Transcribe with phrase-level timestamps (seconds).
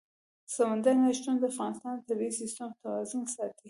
[0.55, 3.59] سمندر نه شتون د افغانستان د طبعي سیسټم توازن ساتي.